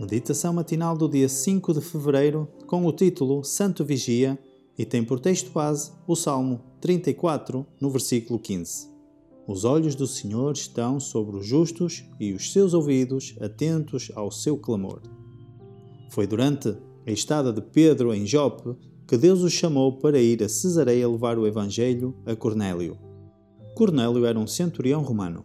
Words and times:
Meditação 0.00 0.52
matinal 0.52 0.96
do 0.96 1.08
dia 1.08 1.28
5 1.28 1.74
de 1.74 1.80
fevereiro, 1.80 2.46
com 2.68 2.86
o 2.86 2.92
título 2.92 3.42
Santo 3.42 3.84
Vigia, 3.84 4.38
e 4.78 4.84
tem 4.84 5.02
por 5.02 5.18
texto 5.18 5.50
base 5.50 5.90
o 6.06 6.14
Salmo 6.14 6.60
34, 6.80 7.66
no 7.80 7.90
versículo 7.90 8.38
15. 8.38 8.86
Os 9.44 9.64
olhos 9.64 9.96
do 9.96 10.06
Senhor 10.06 10.52
estão 10.52 11.00
sobre 11.00 11.36
os 11.36 11.44
justos 11.44 12.04
e 12.20 12.32
os 12.32 12.52
seus 12.52 12.74
ouvidos 12.74 13.34
atentos 13.40 14.12
ao 14.14 14.30
seu 14.30 14.56
clamor. 14.56 15.02
Foi 16.10 16.28
durante 16.28 16.76
a 17.04 17.10
estada 17.10 17.52
de 17.52 17.60
Pedro 17.60 18.14
em 18.14 18.24
Jope 18.24 18.76
que 19.04 19.16
Deus 19.16 19.40
o 19.40 19.50
chamou 19.50 19.94
para 19.98 20.20
ir 20.20 20.44
a 20.44 20.48
Cesareia 20.48 21.08
levar 21.08 21.38
o 21.38 21.46
Evangelho 21.46 22.14
a 22.24 22.36
Cornélio. 22.36 22.96
Cornélio 23.74 24.24
era 24.24 24.38
um 24.38 24.46
centurião 24.46 25.02
romano. 25.02 25.44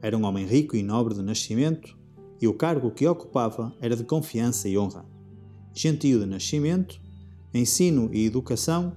Era 0.00 0.16
um 0.16 0.24
homem 0.24 0.46
rico 0.46 0.76
e 0.76 0.84
nobre 0.84 1.14
de 1.14 1.22
nascimento 1.22 1.97
e 2.40 2.46
o 2.46 2.54
cargo 2.54 2.90
que 2.90 3.06
ocupava 3.06 3.72
era 3.80 3.96
de 3.96 4.04
confiança 4.04 4.68
e 4.68 4.78
honra. 4.78 5.04
Gentio 5.74 6.20
de 6.20 6.26
nascimento, 6.26 7.00
ensino 7.52 8.10
e 8.12 8.26
educação, 8.26 8.92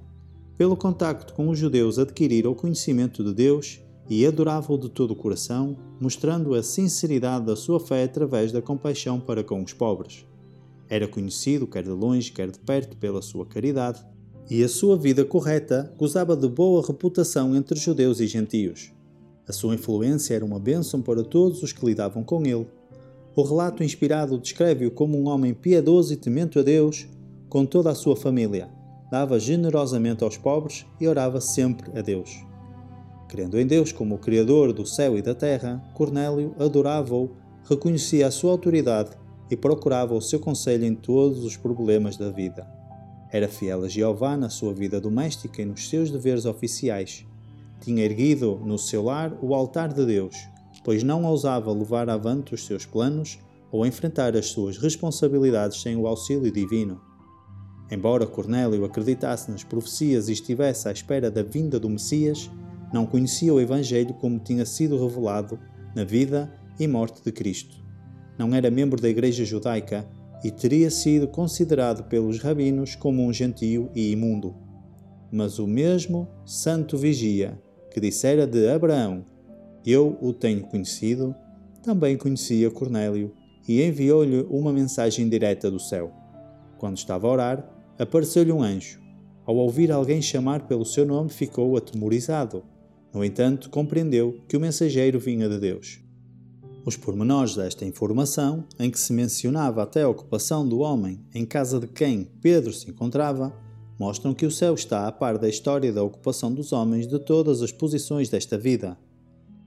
pelo 0.58 0.78
contacto 0.78 1.34
com 1.34 1.50
os 1.50 1.58
judeus 1.58 1.98
adquirira 1.98 2.50
o 2.50 2.56
conhecimento 2.56 3.24
de 3.24 3.34
Deus 3.34 3.82
e 4.10 4.26
adorava-o 4.26 4.78
de 4.78 4.90
todo 4.90 5.12
o 5.12 5.16
coração, 5.16 5.76
mostrando 6.00 6.54
a 6.54 6.62
sinceridade 6.62 7.46
da 7.46 7.56
sua 7.56 7.80
fé 7.80 8.04
através 8.04 8.52
da 8.52 8.62
compaixão 8.62 9.20
para 9.20 9.44
com 9.44 9.64
os 9.64 9.74
pobres. 9.74 10.26
Era 10.90 11.08
conhecido, 11.08 11.66
quer 11.66 11.84
de 11.84 11.90
longe, 11.90 12.32
quer 12.32 12.52
de 12.52 12.60
perto, 12.60 12.98
pela 12.98 13.22
sua 13.22 13.46
caridade, 13.46 14.06
e 14.50 14.64
a 14.64 14.68
sua 14.68 14.98
vida 14.98 15.24
correta 15.24 15.94
gozava 15.98 16.36
de 16.36 16.48
boa 16.48 16.86
reputação 16.86 17.56
entre 17.56 17.80
judeus 17.80 18.20
e 18.20 18.28
gentios. 18.28 18.92
A 19.48 19.54
sua 19.54 19.76
influência 19.76 20.34
era 20.36 20.44
uma 20.44 20.60
bênção 20.60 21.02
para 21.02 21.24
todos 21.24 21.64
os 21.64 21.72
que 21.72 21.86
lidavam 21.86 22.24
com 22.24 22.46
ele 22.46 22.68
o 23.36 23.44
relato 23.44 23.84
inspirado 23.84 24.38
descreve-o 24.38 24.92
como 24.92 25.18
um 25.18 25.30
homem 25.30 25.54
piedoso 25.54 26.14
e 26.14 26.18
temente 26.18 26.60
a 26.60 26.62
Deus 26.62 27.08
com 27.48 27.66
toda 27.66 27.90
a 27.90 27.96
sua 27.96 28.16
família. 28.16 28.70
Dava 29.10 29.40
generosamente 29.40 30.24
aos 30.24 30.38
pobres 30.38 30.86
e 31.00 31.08
orava 31.08 31.40
sempre 31.40 31.98
a 31.98 32.02
Deus. 32.02 32.46
Crendo 33.30 33.58
em 33.58 33.66
Deus 33.66 33.94
como 33.94 34.16
o 34.16 34.20
Criador 34.20 34.74
do 34.74 34.86
céu 34.86 35.18
e 35.18 35.22
da 35.22 35.34
terra, 35.34 35.82
Cornélio 35.94 36.54
adorava-o, 36.60 37.32
reconhecia 37.64 38.28
a 38.28 38.32
sua 38.32 38.52
autoridade 38.52 39.12
e 39.50 39.56
procurava 39.56 40.14
o 40.14 40.22
seu 40.22 40.40
conselho 40.40 40.86
em 40.86 40.96
todos 40.96 41.44
os 41.46 41.56
problemas 41.56 42.18
da 42.18 42.30
vida. 42.30 42.68
Era 43.32 43.48
fiel 43.48 43.86
a 43.86 43.88
Jeová 43.88 44.36
na 44.36 44.50
sua 44.50 44.74
vida 44.74 45.00
doméstica 45.00 45.62
e 45.62 45.66
nos 45.66 45.88
seus 45.88 46.12
deveres 46.12 46.46
oficiais. 46.46 47.26
Tinha 47.80 48.04
erguido 48.04 48.62
no 48.66 48.78
seu 48.78 49.04
lar 49.04 49.38
o 49.42 49.56
altar 49.56 49.94
de 49.94 50.06
Deus 50.06 50.51
pois 50.84 51.04
não 51.04 51.24
ousava 51.24 51.72
levar 51.72 52.10
avante 52.10 52.54
os 52.54 52.66
seus 52.66 52.86
planos 52.86 53.40
ou 53.72 53.86
enfrentar 53.86 54.36
as 54.36 54.48
suas 54.48 54.78
responsabilidades 54.78 55.82
sem 55.82 55.96
o 55.96 56.08
auxílio 56.08 56.52
divino. 56.52 57.00
Embora 57.90 58.26
Cornélio 58.26 58.86
acreditasse 58.86 59.52
nas 59.52 59.64
profecias 59.64 60.30
e 60.30 60.34
estivesse 60.34 60.88
à 60.88 60.92
espera 60.92 61.30
da 61.30 61.44
vinda 61.44 61.80
do 61.80 61.90
Messias, 61.90 62.50
não 62.94 63.06
conhecia 63.06 63.54
o 63.54 63.60
Evangelho 63.60 64.14
como 64.16 64.40
tinha 64.40 64.66
sido 64.66 64.98
revelado 64.98 65.60
na 65.96 66.04
vida 66.04 66.54
e 66.80 66.88
morte 66.88 67.22
de 67.24 67.32
Cristo. 67.32 67.76
Não 68.38 68.54
era 68.56 68.72
membro 68.72 69.00
da 69.00 69.10
Igreja 69.10 69.46
Judaica 69.46 70.08
e 70.44 70.50
teria 70.50 70.90
sido 70.90 71.28
considerado 71.28 72.04
pelos 72.06 72.40
rabinos 72.40 72.96
como 72.96 73.24
um 73.24 73.32
gentio 73.32 73.90
e 73.94 74.12
imundo. 74.12 74.56
Mas 75.32 75.60
o 75.60 75.68
mesmo 75.68 76.28
santo 76.46 76.98
vigia, 76.98 77.62
que 77.92 78.00
dissera 78.00 78.48
de 78.48 78.70
Abraão 78.70 79.26
eu 79.86 80.18
o 80.22 80.34
tenho 80.34 80.62
conhecido, 80.62 81.36
também 81.84 82.18
conhecia 82.18 82.70
Cornélio 82.70 83.34
e 83.68 83.82
enviou-lhe 83.82 84.46
uma 84.50 84.72
mensagem 84.72 85.28
direta 85.28 85.70
do 85.70 85.80
céu. 85.80 86.12
Quando 86.78 86.98
estava 86.98 87.28
a 87.28 87.32
orar, 87.32 87.72
apareceu-lhe 87.98 88.52
um 88.52 88.62
anjo. 88.62 89.00
Ao 89.46 89.56
ouvir 89.56 89.92
alguém 89.92 90.22
chamar 90.22 90.68
pelo 90.68 90.86
seu 90.86 91.06
nome, 91.06 91.30
ficou 91.30 91.76
atemorizado. 91.76 92.64
No 93.14 93.24
entanto, 93.26 93.70
compreendeu 93.70 94.40
que 94.48 94.56
o 94.56 94.60
mensageiro 94.60 95.20
vinha 95.20 95.50
de 95.50 95.60
Deus. 95.60 96.00
Os 96.86 96.98
pormenores 96.98 97.56
desta 97.56 97.86
informação, 97.86 98.66
em 98.80 98.90
que 98.90 99.00
se 99.00 99.14
mencionava 99.14 99.84
até 99.84 100.02
a 100.02 100.10
ocupação 100.10 100.68
do 100.68 100.80
homem 100.80 101.20
em 101.34 101.46
casa 101.46 101.80
de 101.80 101.88
quem 101.88 102.28
Pedro 102.42 102.74
se 102.74 102.90
encontrava, 102.90 103.54
mostram 104.00 104.34
que 104.34 104.48
o 104.48 104.52
céu 104.52 104.74
está 104.74 105.08
a 105.08 105.12
par 105.12 105.38
da 105.38 105.48
história 105.48 105.94
da 105.94 106.04
ocupação 106.04 106.52
dos 106.52 106.72
homens 106.72 107.06
de 107.06 107.20
todas 107.20 107.62
as 107.62 107.72
posições 107.72 108.30
desta 108.30 108.58
vida. 108.58 108.98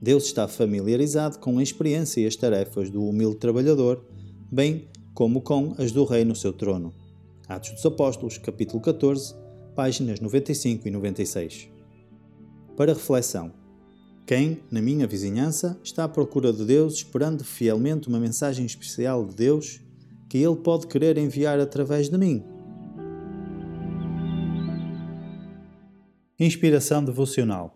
Deus 0.05 0.25
está 0.25 0.47
familiarizado 0.47 1.39
com 1.39 1.57
a 1.57 1.63
experiência 1.63 2.21
e 2.21 2.27
as 2.27 2.35
tarefas 2.35 2.91
do 2.91 3.03
humilde 3.03 3.37
trabalhador, 3.37 4.05
bem 4.51 4.87
como 5.15 5.41
com 5.41 5.73
as 5.79 5.91
do 5.91 6.05
rei 6.05 6.23
no 6.23 6.35
seu 6.35 6.53
trono. 6.53 6.93
Atos 7.47 7.71
dos 7.71 7.83
Apóstolos, 7.87 8.37
capítulo 8.37 8.79
14, 8.83 9.33
páginas 9.73 10.19
95 10.19 10.87
e 10.87 10.91
96. 10.91 11.69
Para 12.77 12.93
reflexão. 12.93 13.51
Quem, 14.27 14.59
na 14.69 14.79
minha 14.79 15.07
vizinhança, 15.07 15.75
está 15.83 16.03
à 16.03 16.07
procura 16.07 16.53
de 16.53 16.63
Deus 16.63 16.93
esperando 16.97 17.43
fielmente 17.43 18.07
uma 18.07 18.19
mensagem 18.19 18.63
especial 18.63 19.25
de 19.25 19.33
Deus 19.33 19.81
que 20.29 20.37
Ele 20.37 20.57
pode 20.57 20.85
querer 20.85 21.17
enviar 21.17 21.59
através 21.59 22.11
de 22.11 22.17
mim? 22.19 22.43
Inspiração 26.39 27.03
devocional 27.03 27.75